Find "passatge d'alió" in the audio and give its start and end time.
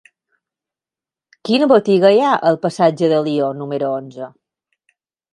2.63-3.51